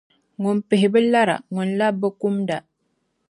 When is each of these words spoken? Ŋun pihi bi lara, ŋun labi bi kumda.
Ŋun 0.41 0.57
pihi 0.67 0.87
bi 0.93 0.99
lara, 1.11 1.35
ŋun 1.53 1.69
labi 1.79 1.97
bi 2.01 2.07
kumda. 2.19 2.57